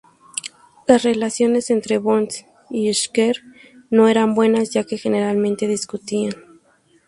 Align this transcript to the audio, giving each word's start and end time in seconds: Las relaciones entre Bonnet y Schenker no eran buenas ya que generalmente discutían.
Las 0.87 1.03
relaciones 1.03 1.69
entre 1.69 1.99
Bonnet 1.99 2.47
y 2.71 2.91
Schenker 2.91 3.35
no 3.91 4.07
eran 4.07 4.33
buenas 4.33 4.71
ya 4.71 4.83
que 4.83 4.97
generalmente 4.97 5.67
discutían. 5.67 6.33